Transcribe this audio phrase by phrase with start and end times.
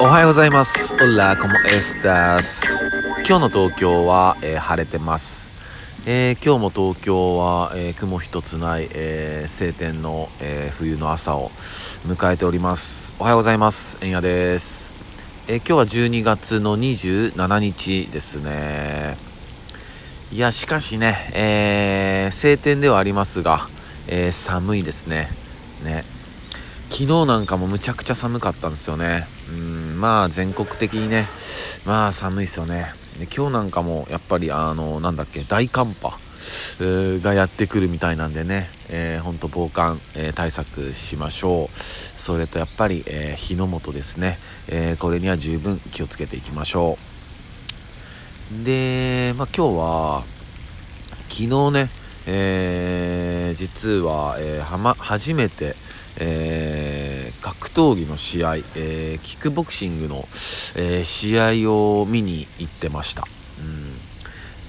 [0.00, 0.94] おはようございます。
[0.94, 2.64] オラコモエスタス。
[3.26, 5.52] 今日の東京は、えー晴れてます。
[6.06, 11.50] えー今日も東京は、えー雲一つない、えー晴天の、えー冬の朝を
[12.06, 13.12] 迎えております。
[13.18, 13.98] おはようございます。
[14.00, 14.90] えんやです。
[15.48, 19.16] えー今日は12月の27日ですね。
[20.30, 23.68] いや、しかしね、えー晴天ではありますが、
[24.06, 25.28] えー寒いですね。
[25.82, 26.04] ね。
[26.90, 31.26] 昨日なんかもむちゃくちゃ寒かったんですよねうんまあ全国的にね
[31.84, 32.92] まあ寒いですよね。
[33.18, 36.16] で今日なんかもやっぱりあのなんだっけ大寒波
[37.20, 41.78] がやってくるみたいなんでね、えー、ほんと防寒、えー対策しましょう。
[41.78, 44.38] それとやっぱり、えー火の元ですね、
[44.68, 46.96] えーこれには十分気をつけていきましょ
[48.52, 48.64] う。
[48.64, 50.24] で、まあ、今日は
[51.28, 51.90] 昨日ね、
[52.26, 55.74] えー実は、えーはま、初めて、
[56.16, 57.07] えー
[57.78, 60.26] 闘技の試合、えーキックボクシングの、
[60.74, 63.22] えー試合を見に行ってました、
[63.60, 63.94] うん。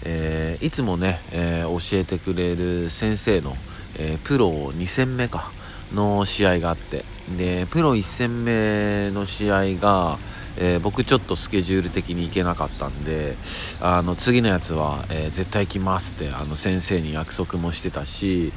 [0.03, 3.57] えーいつもね、えー教えてくれる先生の、
[3.95, 5.51] えープロ2戦目か
[5.91, 7.03] の試合があって。
[7.35, 10.19] でプロ1戦目の試合が、
[10.59, 13.35] えー僕ちょっとスケジュール的に行けなかったんで
[13.81, 18.51] あの次のやつは、えー絶対来ますってあの先生に約束もしてたし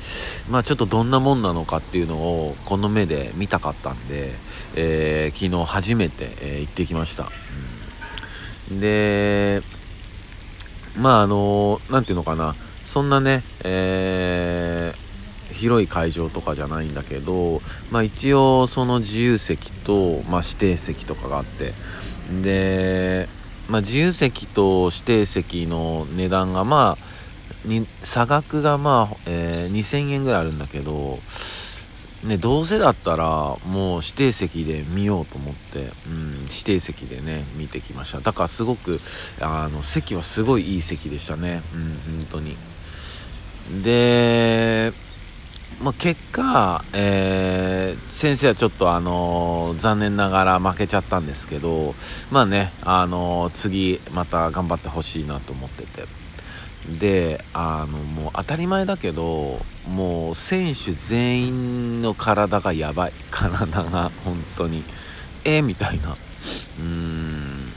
[0.50, 4.32] まあちょっとどんなもんなのかっていうのをこの目で見たかったんで、
[4.74, 7.30] えー昨日初めて、え行ってきました、
[8.70, 8.80] うん。
[8.80, 9.62] で
[10.96, 12.56] まああのなんていうのかな。
[12.84, 15.11] そんなね、えー
[15.50, 21.74] 広い会場とかじゃないんだけど、まあ、一応その自由席と、まあ、指定席とかがあって。
[22.42, 23.28] で、
[23.68, 31.20] まあ、自由席と指定席の値段がまあに差額がまあ、えー2000円ぐらいあるんだけど、
[32.24, 38.20] ね、どうせだったらもう指定席で見ようと思って、うん、指定席でね見てきました。
[38.20, 39.00] だからすごく
[39.40, 41.62] あの席はすごいいい席でしたね。
[41.74, 42.56] うん本当に。
[43.82, 44.92] で、
[45.82, 51.94] まあ、結果、えー先生はちょっとあの残念ながら負けちゃったんですけど
[52.30, 56.06] まあねあの次また頑張ってほしいなと思ってて。
[56.98, 63.12] であのもう当たり前だけどもう選手全員の体がやばい。
[63.30, 64.82] 体が本当に。
[65.44, 66.12] えーみたいな。
[66.12, 67.72] うーん。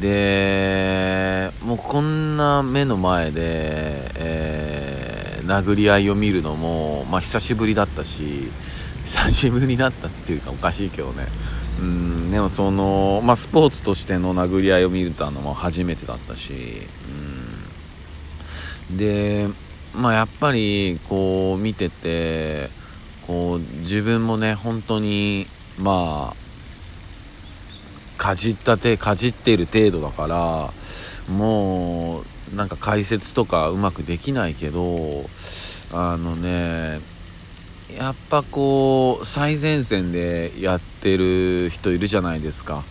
[0.00, 4.10] でもうこんな目の前で、
[5.46, 8.50] 殴り合いを見るのも、まあ、久しぶりだったし
[9.04, 11.26] 久しぶりだったっていうかおかしいけどね。
[11.78, 16.82] うんでもその、まあ、スポーツとしての殴り合いを見るたのも初めてだったし
[18.90, 18.96] うん。
[18.96, 19.48] で
[19.94, 22.70] まあやっぱりこう見てて
[23.26, 26.44] こう自分もね本当にまあ
[28.22, 30.72] かじったてかじっている程度だから
[31.32, 35.28] もうなんか解説とかうまくできないけど
[35.92, 37.00] あのね
[37.96, 42.82] やっぱこう最前線でやってる人いるじゃないですか。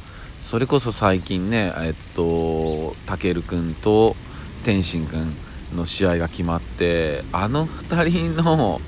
[0.41, 4.15] それこそ最近ねえっとたけるくんと
[4.63, 5.35] 天心くん
[5.75, 8.81] の試合が決まってあの2人の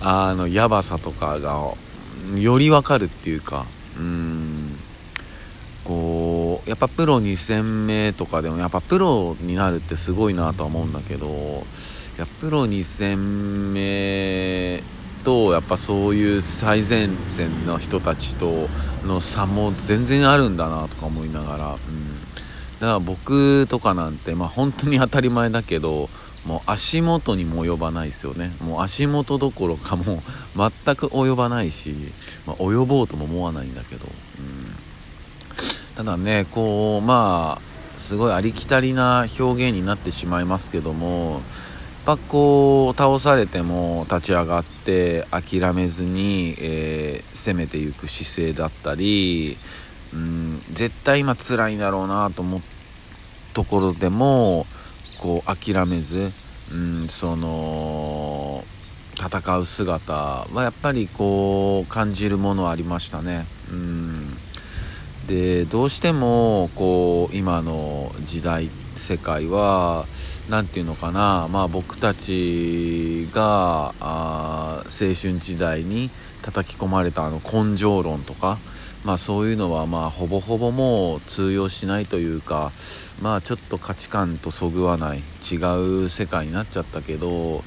[0.00, 1.74] あのやばさとかが
[2.36, 3.66] よりわかるっていうか
[3.98, 4.33] うん。
[6.66, 11.64] やっぱプロ2戦目とかでもやっぱプロになるってすごいなとは思うんだけど
[12.16, 14.82] いやプロ2戦目
[15.24, 18.68] とやっぱそういう最前線の人たちと
[19.04, 22.20] の差も全然あるんだなとか思いながら、うん、
[22.80, 26.08] だから僕とかなんてまあ本当に当たり前だけど
[26.46, 28.54] もう足元にも及ばないですよね。
[28.60, 30.22] もう足元どころかも
[30.54, 31.94] 全く及ばないし、
[32.46, 34.06] まあ、及ぼうとも思わないんだけど、
[35.96, 41.42] ただねこうまあすごいありきたりな表現になってしまいますけども
[42.06, 49.58] やっぱこう倒されても立ち上がって諦めずに、えー攻めていく姿勢だったり、
[50.14, 52.62] うん、絶対今辛いんだろうなと思う
[53.52, 54.66] ところでも
[55.18, 56.32] こう諦めず、
[56.72, 58.64] うん、その
[59.16, 60.12] 戦う姿
[60.52, 63.46] はやっぱりこう感じるものはありましたね。
[63.70, 64.03] うん
[65.28, 70.06] でどうしてもこう今の時代世界は
[70.48, 76.10] 何て言うのかな、まあ、僕たちがあ青春時代に
[76.42, 78.58] 叩き込まれたあの根性論とか、
[79.04, 82.72] まあ、そういうのはまあほぼほぼもう通用しないというか、
[83.22, 85.56] まあ、ちょっと価値観とそぐわない違
[86.04, 87.64] う世界になっちゃったけど、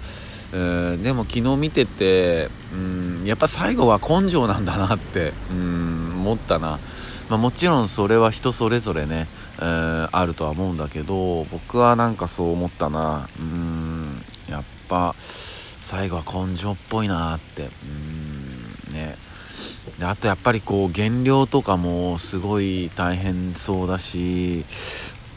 [0.54, 6.80] えーでも昨日見てて、うん、やっぱ最後は根性なんだなって、うん、思ったな。
[7.30, 9.28] まあ、もちろんそれは人それぞれね、
[9.58, 13.28] えー、あるとは思うんだけど僕はなんかそう思ったな。
[13.40, 17.70] うんやっぱ最後は根性っぽいなって。
[17.84, 19.18] うんね。
[20.00, 24.66] であとやっぱりこう減量とかもすごい大変そうだし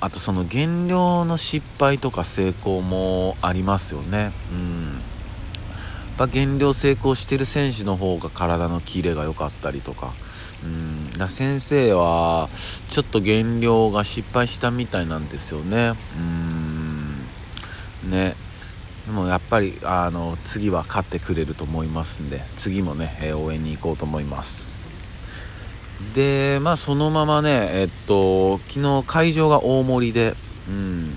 [0.00, 4.32] あとその減量の失敗とか成功もありますよね。
[4.52, 4.92] うん。
[4.92, 10.12] やっぱ減量成功してる選手の方が体のキレが良かったりとか
[10.65, 11.12] うん。
[11.12, 12.49] だ先生は
[12.89, 15.95] ちょっと減量が失敗したみたいなんですよね。
[18.05, 18.11] うん。
[18.11, 18.35] ね。
[19.07, 24.73] でもやっぱりあの次は勝ってくれると思いますんで次もね、え応援に行こうと思います。
[26.15, 30.35] でまあそのままねえっと昨日会場が大盛りで
[30.69, 31.17] うん。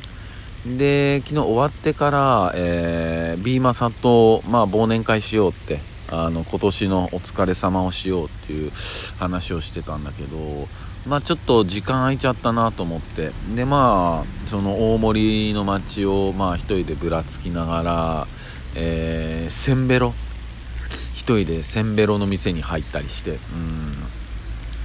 [0.65, 5.81] で昨日終わってから、えー、ビーマサと、まあ、忘年会しようって
[6.15, 8.71] あの今年のお疲れ様をしようっていう
[9.17, 10.67] 話をしてたんだけど
[11.07, 13.31] まあちょっと時間空いちゃったなと思って。
[13.55, 18.27] でまあその大森の街をまあ一人でぶらつきながら、
[18.75, 20.13] えー、せんべろ
[21.13, 23.39] 一人でせんべろの店に入ったりして。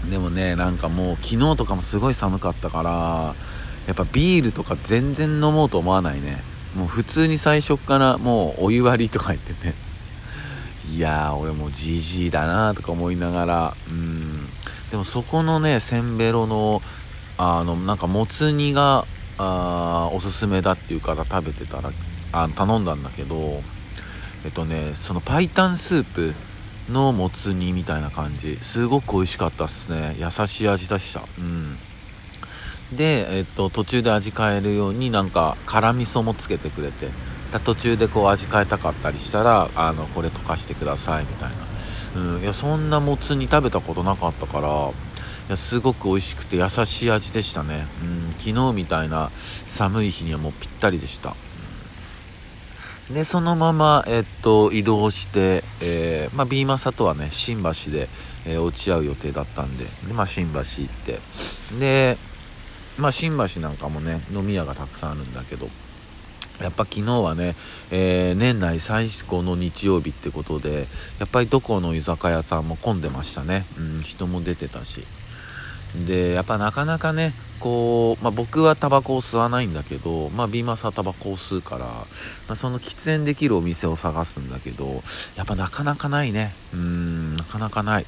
[0.04, 0.10] うん。
[0.10, 3.34] でもねなんかもう昨日とかもすごい寒かったから
[3.86, 6.42] やっぱビールとか全然飲もうと思わないね。
[6.74, 9.74] もう普通に最初からもうお湯割りとか言ってね。
[10.90, 14.48] いやー俺もうじじいだなとか思いながらうん。
[14.90, 16.82] でもそこのねせんべろの
[17.36, 19.04] あのなんかもつ煮が
[19.36, 21.92] あおすすめだっていうから食べてたら
[22.32, 23.62] あ頼んだんだけど
[24.44, 26.34] えっとねその白湯スープ
[26.90, 28.58] のもつ煮みたいな感じ。
[28.62, 30.16] すごく美味しかったっすね。
[30.18, 31.22] 優しい味でした。
[31.38, 31.76] うん。
[32.92, 37.08] で、えっと、途中で味変えるようになんか辛味噌もつけてくれて。
[37.64, 41.68] 途中でこう味変えたかったりしたらあのこれ溶かしてくださいみたいな。
[42.16, 51.36] うん、いやそんなもつ煮食べたことなかったからいやすごく美味しくて優しい味でしたね、うん、昨日みたいな寒い日にはもうぴったりでした、
[53.10, 58.08] うん、でそのまま、えっと、移動して、えー、まあ、ビーマサとはね新橋で、
[58.46, 61.20] えー、落ち合う予定だったんでで、まあ、新橋行って。
[61.78, 62.16] で、
[62.96, 65.68] まあ、新橋なんかもね飲み屋がたくさんあるんだけど。
[66.60, 67.54] やっぱ昨日はね、
[67.90, 70.86] えー、年内最後の日曜日ってことで
[71.18, 75.04] やっぱりどこの居酒屋さんも混んでましたね、うん、人も出てたし。
[76.06, 82.06] でやっぱなかなかねこう、まあ、僕はタバコを吸わないんだけど、まあ、ビーマスはタバコを吸うから、ま
[82.48, 85.02] あ、その喫煙できるお店を探すんだけど
[85.34, 86.54] やっぱなかなかないね。
[86.72, 88.06] うんなかなかない。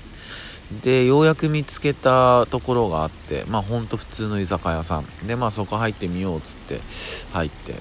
[0.84, 5.26] でようやく見つけたところがあってまあほんと普通の居酒屋さん。
[5.26, 6.80] でまあそこ入ってみようっつって
[7.32, 7.78] 入ってうん。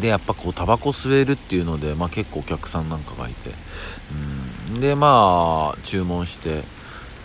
[0.00, 3.50] でやっぱこうタバコ吸えるっていうので、まあ、結構お客さんなんかがいて、
[4.74, 6.62] うん、でまあ注文して。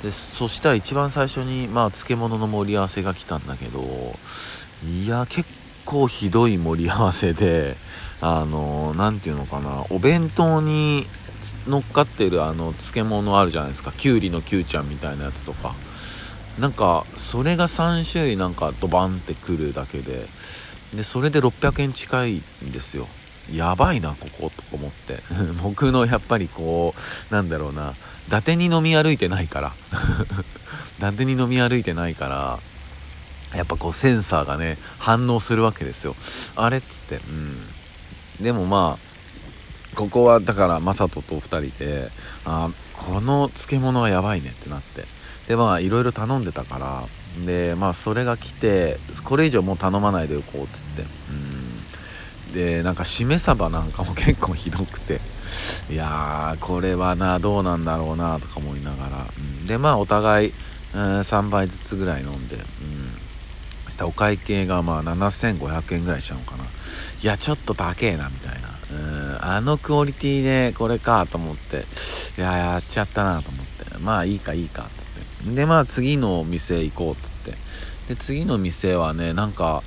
[0.04, 4.16] でそしたら一番最初に、まあ、漬物の盛り合わせが来たんだけど
[4.86, 5.50] いや結
[5.84, 7.76] 構ひどい盛り合わせで
[8.22, 11.08] あの何ていうのかなお弁当に
[11.68, 13.92] 乗っかってるあの漬物あるじゃないですか。
[13.92, 15.74] きゅうりのきゅうちゃんみたいなやつとか。
[16.60, 20.28] なんかそれが3種類なんかドバンってくるだけで
[20.96, 22.34] でそれで600円近い
[22.64, 23.08] んですよ。
[23.52, 25.22] やばいなこことか思って。
[25.62, 26.96] 僕のやっぱりこ
[27.30, 27.94] うなんだろうな。
[28.28, 29.74] 伊達に飲み歩いてないから。
[31.00, 32.60] 伊達に飲み歩いてないから
[33.56, 36.16] やっぱこうセンサーがね反応するわけですよ。
[36.56, 37.58] あれっつってうん。
[38.42, 42.12] でもまあここはだから雅人と2人で
[42.46, 45.06] あこの漬物はやばいねってなって。
[45.48, 47.04] でまあいろいろ頼んでたから
[47.44, 51.04] でまあそれが来てこれ以上もう頼まないでおこうっつって。
[51.30, 52.54] うん。
[52.54, 55.20] でなんかしめ鯖なんかも結構ひどくて。
[55.90, 60.54] いやーこれはなどうなんだろうなとか思いながら、うん、でまあお互い、
[60.94, 66.64] うん、3杯ずつぐらい飲んで、うん、したお会計がまあ7500円ぐらいしちゃうのかな。
[66.64, 66.68] い
[67.26, 68.70] やちょっと高えなみたいな。
[68.92, 68.96] う
[69.36, 69.38] ん。
[69.42, 71.86] あのクオリティでこれかと思って。
[72.38, 73.98] いややっちゃったなと思って。
[74.00, 75.05] まあいいかいいかっつって。
[75.54, 77.54] でまあ次の店行こうっつって。
[78.10, 79.84] で次の店はねなんか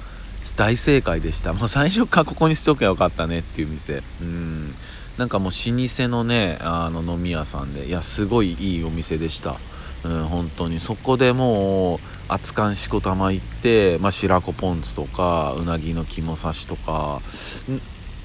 [0.56, 1.52] 大正解でした。
[1.52, 4.02] もう最初からここにしとけばよかったねっていう店。
[4.20, 4.74] うん。
[5.16, 7.86] なんかもう老舗のねあの飲み屋さんで。
[7.86, 9.56] いやすごいいいお店でした。
[10.04, 10.80] うん本当に。
[10.80, 11.98] そこでもう
[12.28, 17.22] 熱燗しこたま行って、まあ、白子ポン酢とかうなぎの肝刺しとか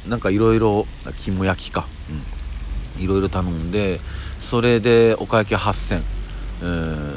[0.07, 0.85] なんかいろいろ
[1.17, 1.87] 肝焼きか。
[2.99, 3.99] いろいろ頼んで
[4.39, 6.03] それでお会計8000
[6.63, 7.15] うん。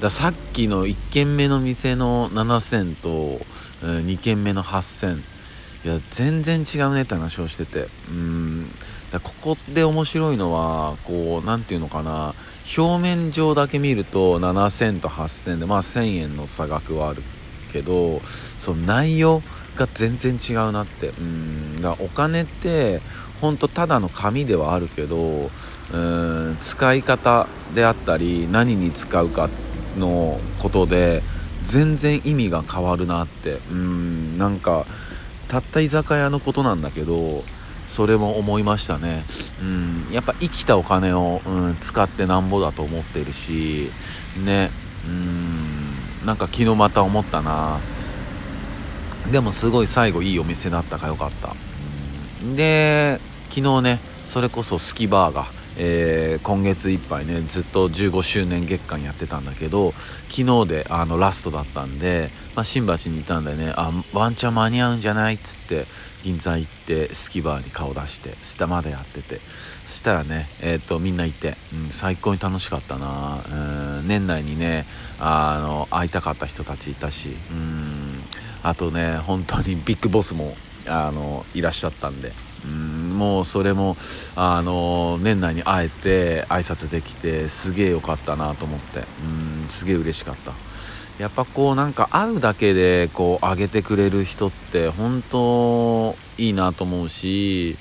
[0.00, 3.40] ださっきの1軒目の店の7000と、
[3.82, 5.22] 2軒目の8000
[5.82, 7.88] いや全然違うねって話をしてて。
[8.10, 8.70] うん。
[9.10, 12.34] だここで面白いのはこう何て言うのかな。
[12.76, 17.22] 表面上だけ見ると7000と8000でまあ1000円の差額はある
[17.72, 18.20] けど
[18.58, 19.42] その内容
[19.76, 21.08] が全然違うなって。
[21.08, 21.80] うん。
[21.80, 23.00] だお金って
[23.40, 25.50] 本当ただの紙ではあるけど
[25.92, 29.48] うん使い方であったり何に使うか
[29.98, 31.22] のことで
[31.64, 33.60] 全然意味が変わるなって。
[33.70, 34.86] うんなんか
[35.48, 37.42] たった居酒屋のことなんだけど
[37.84, 39.24] それも思いましたね。
[39.60, 43.90] うんやっぱ生きたお金を、うん、使ってなんぼだと思ってるし
[44.36, 44.70] ね。
[45.04, 47.80] うんなんか昨日また思ったな。
[49.32, 51.54] でもすごい最後いいお店だったかよかった。
[52.54, 53.20] で
[53.50, 59.92] 昨日ねそれこそスキバーがえー、今月いっぱいねずっと15周年月間やってたんだけど
[60.28, 65.86] 昨日であのラストだったんで、まあ、新橋にいたんでねあワンチャン間に合うんじゃないっつって
[66.22, 69.40] 銀座行ってスキバーに顔出して下までやってて
[69.86, 74.86] そしたらね、えーと、みんないて、うん、最高に楽しかったな、うん、年内にね
[75.18, 78.20] あの会いたかった人たちいたしうん
[78.62, 82.32] あとね本当にビッグボスもあのいらっしゃったんで。
[82.64, 83.98] うんもうそれも
[84.34, 89.00] あの年内に会えて挨拶できてすげえ良かったなと思って。
[89.00, 90.52] うんすげえ嬉しかった。
[91.18, 97.76] やっぱこうなんか会うだけでこう上げてくれる人って本当いいなと思うし、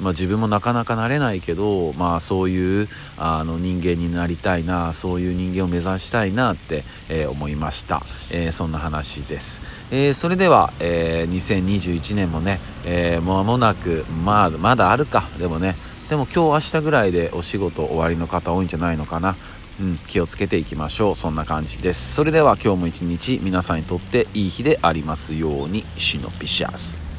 [0.00, 2.88] まあ、自分もなかなかなれないけど、まあ、そういう
[3.18, 15.28] あの人間になりたいなそういう人間を目指したいなって、えー、思いました、えー、そんな話です、えー、それでは、え2021年もね、え間もなく、まあ、まだあるか。
[15.38, 15.76] でもね
[16.08, 19.36] でも今日明日ぐらいでお仕事終わりの方多いんじゃないのかな。
[19.80, 21.14] うん、気をつけていきましょう。
[21.16, 22.14] そんな感じです。
[22.14, 25.84] それでは今日も一日皆さんにとっていい日でありますように。
[25.96, 27.13] シノピシャス。